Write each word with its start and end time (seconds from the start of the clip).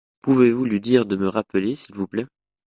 Pouvez-vous 0.23 0.65
lui 0.65 0.81
dire 0.81 1.05
de 1.05 1.15
me 1.15 1.27
rappeler 1.29 1.75
s’il 1.75 1.93
vous 1.93 2.07
plait? 2.07 2.25